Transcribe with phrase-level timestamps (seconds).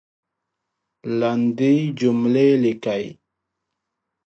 [1.19, 3.05] لندي جملې لیکئ!